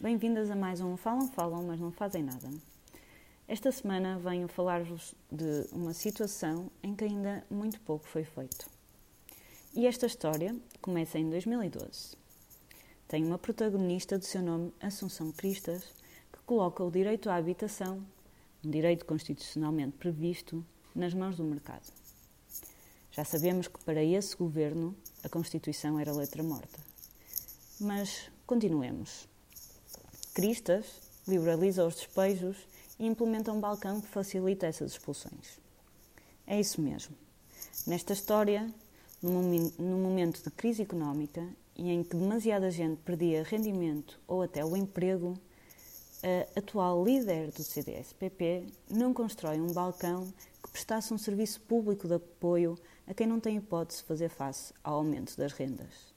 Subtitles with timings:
[0.00, 2.48] bem-vindas a mais um Falam, Falam, mas não fazem nada.
[3.48, 8.70] Esta semana venho falar-vos de uma situação em que ainda muito pouco foi feito.
[9.74, 12.16] E esta história começa em 2012.
[13.08, 15.82] Tem uma protagonista de seu nome Assunção Cristas,
[16.32, 18.00] que coloca o direito à habitação,
[18.64, 21.92] um direito constitucionalmente previsto, nas mãos do mercado.
[23.10, 24.94] Já sabemos que para esse governo
[25.24, 26.78] a Constituição era letra morta.
[27.80, 29.28] Mas continuemos.
[30.38, 30.86] Cristas
[31.26, 32.56] liberaliza os despejos
[32.96, 35.58] e implementa um balcão que facilita essas expulsões.
[36.46, 37.16] É isso mesmo.
[37.84, 38.72] Nesta história,
[39.20, 44.76] num momento de crise económica e em que demasiada gente perdia rendimento ou até o
[44.76, 45.34] emprego,
[46.22, 52.14] a atual líder do CDS-PP não constrói um balcão que prestasse um serviço público de
[52.14, 52.78] apoio
[53.08, 56.14] a quem não tem hipótese de fazer face ao aumento das rendas.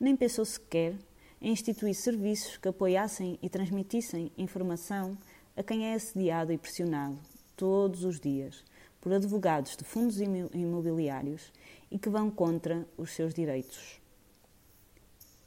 [0.00, 0.96] Nem pensou sequer
[1.40, 5.16] instituir serviços que apoiassem e transmitissem informação
[5.56, 7.18] a quem é assediado e pressionado
[7.56, 8.64] todos os dias
[9.00, 11.50] por advogados de fundos imobiliários
[11.90, 14.00] e que vão contra os seus direitos.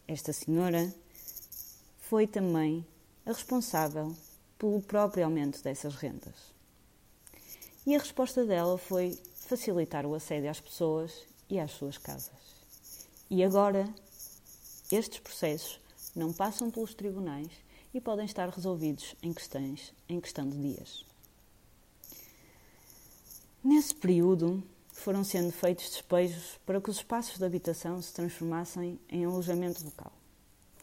[0.07, 0.93] Esta senhora
[1.99, 2.85] foi também
[3.25, 4.15] a responsável
[4.57, 6.53] pelo próprio aumento dessas rendas.
[7.85, 12.31] E a resposta dela foi facilitar o assédio às pessoas e às suas casas.
[13.29, 13.87] E agora,
[14.91, 15.79] estes processos
[16.15, 17.49] não passam pelos tribunais
[17.93, 21.05] e podem estar resolvidos em questões em questão de dias.
[23.63, 29.25] Nesse período, foram sendo feitos despejos para que os espaços de habitação se transformassem em
[29.25, 30.11] alojamento local.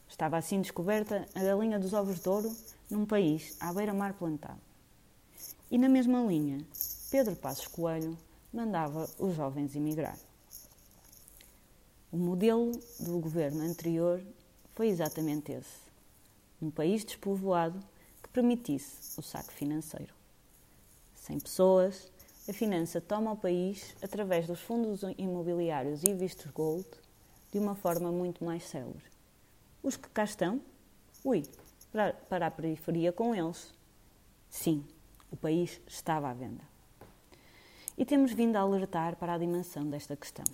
[0.08, 2.54] Estava assim descoberta a galinha dos ovos de ouro
[2.90, 4.60] num país à beira-mar plantado.
[5.70, 6.66] E na mesma linha,
[7.10, 8.18] Pedro Passos Coelho
[8.52, 10.18] mandava os jovens emigrar.
[12.10, 14.20] O modelo do governo anterior
[14.80, 15.76] foi exatamente esse:
[16.62, 17.78] um país despovoado
[18.22, 20.14] que permitisse o saque financeiro.
[21.14, 22.10] Sem pessoas,
[22.48, 26.86] a finança toma o país através dos fundos imobiliários e vistos gold
[27.52, 29.04] de uma forma muito mais célere.
[29.82, 30.62] Os que cá estão?
[31.22, 31.42] Ui,
[32.26, 33.74] para a periferia com eles.
[34.48, 34.82] Sim,
[35.30, 36.64] o país estava à venda.
[37.98, 40.46] E temos vindo a alertar para a dimensão desta questão.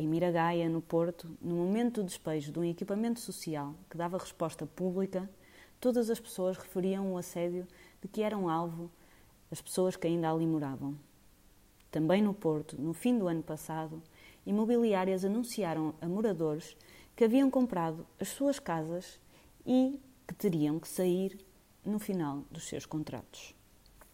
[0.00, 4.64] Em Miragaia, no Porto, no momento do despejo de um equipamento social que dava resposta
[4.64, 5.28] pública,
[5.78, 7.68] todas as pessoas referiam o assédio
[8.00, 8.90] de que eram alvo
[9.50, 10.96] as pessoas que ainda ali moravam.
[11.90, 14.02] Também no Porto, no fim do ano passado,
[14.46, 16.74] imobiliárias anunciaram a moradores
[17.14, 19.20] que haviam comprado as suas casas
[19.66, 21.38] e que teriam que sair
[21.84, 23.54] no final dos seus contratos.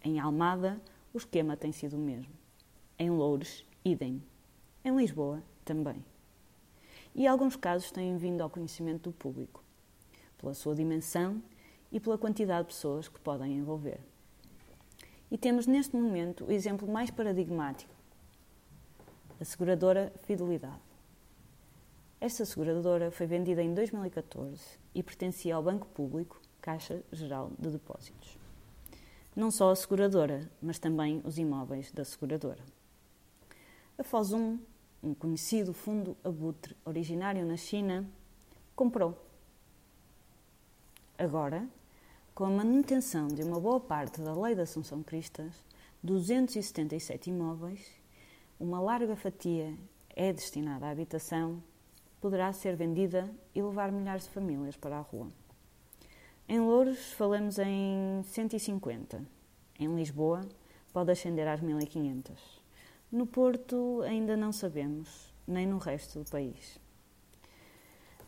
[0.03, 0.80] Em Almada,
[1.14, 2.34] o esquema tem sido o mesmo.
[2.98, 4.20] Em Loures, idem.
[4.84, 6.03] Em Lisboa, também.
[7.15, 9.62] E alguns casos têm vindo ao conhecimento do público,
[10.38, 11.43] pela sua dimensão
[11.91, 14.00] e pela quantidade de pessoas que podem envolver.
[15.31, 17.93] E temos neste momento o exemplo mais paradigmático:
[19.41, 20.81] a seguradora Fidelidade.
[22.21, 28.38] Esta seguradora foi vendida em 2014 e pertencia ao Banco Público, Caixa Geral de Depósitos.
[29.34, 32.62] Não só a seguradora, mas também os imóveis da seguradora.
[33.98, 34.59] A Fosum,
[35.06, 38.04] um conhecido fundo abutre originário na China,
[38.74, 39.16] comprou.
[41.16, 41.68] Agora,
[42.34, 45.54] com a manutenção de uma boa parte da Lei da Assunção Cristas,
[46.02, 47.86] 277 imóveis,
[48.58, 49.74] uma larga fatia
[50.14, 51.62] é destinada à habitação
[52.20, 55.28] poderá ser vendida e levar milhares de famílias para a rua.
[56.48, 59.24] Em Louros, falamos em 150.
[59.78, 60.40] Em Lisboa,
[60.92, 62.66] pode ascender às 1500.
[63.10, 66.78] No Porto, ainda não sabemos, nem no resto do país.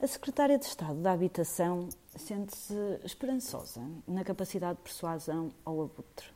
[0.00, 2.74] A Secretária de Estado da Habitação sente-se
[3.04, 6.28] esperançosa na capacidade de persuasão ao abutre.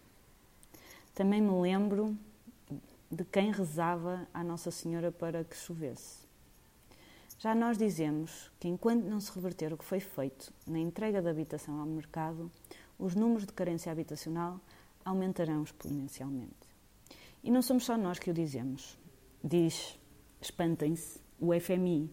[1.15, 2.19] Também me lembro
[3.09, 6.27] de quem rezava à Nossa Senhora para que chovesse.
[7.39, 11.31] Já nós dizemos que enquanto não se reverter o que foi feito na entrega da
[11.31, 12.51] habitação ao mercado,
[12.99, 14.61] os números de carência habitacional
[15.05, 16.62] aumentarão exponencialmente.
[17.43, 18.99] E não somos só nós que o dizemos.
[19.43, 19.99] Diz,
[20.41, 22.11] espantem-se, o FMI.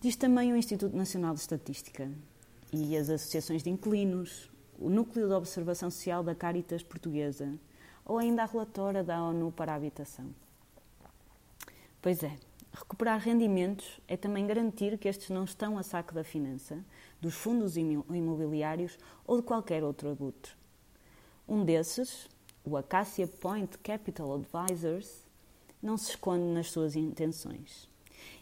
[0.00, 2.10] Diz também o Instituto Nacional de Estatística
[2.72, 7.58] e as associações de inquilinos, o Núcleo de Observação Social da Caritas Portuguesa
[8.04, 10.34] ou ainda a relatora da ONU para a Habitação.
[12.00, 12.38] Pois é,
[12.78, 16.84] Recuperar rendimentos é também garantir que estes não estão a saco da finança,
[17.20, 18.96] dos fundos imobiliários
[19.26, 20.52] ou de qualquer outro abutre.
[21.48, 22.28] Um desses,
[22.68, 25.26] o Acacia Point Capital Advisors,
[25.82, 27.88] não se esconde nas suas intenções.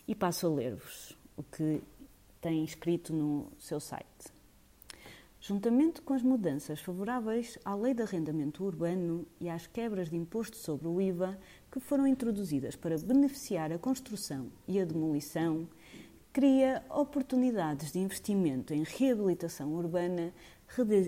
[0.06, 1.82] E passo a ler-vos o que
[2.40, 4.34] tem escrito no seu site.
[5.40, 10.56] juntamente com as mudanças favoráveis à lei de arrendamento urbano e às quebras de imposto
[10.56, 11.38] sobre o IVA
[11.70, 15.68] que foram introduzidas para beneficiar a construção e a demolição,
[16.32, 20.34] cria oportunidades de investimento em reabilitação urbana,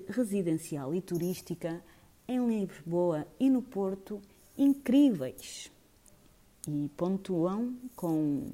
[0.09, 1.82] residencial e turística
[2.28, 4.20] em Lisboa e no Porto
[4.56, 5.72] incríveis.
[6.69, 8.52] E pontuam com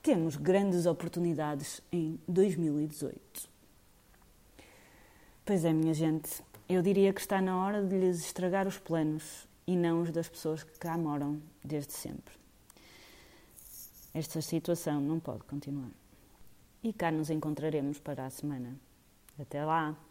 [0.00, 3.50] temos grandes oportunidades em 2018.
[5.44, 9.48] Pois é, minha gente, eu diria que está na hora de lhes estragar os planos
[9.66, 12.34] e não os das pessoas que cá moram desde sempre.
[14.14, 15.90] Esta situação não pode continuar.
[16.82, 18.76] E cá nos encontraremos para a semana.
[19.38, 20.09] Até lá!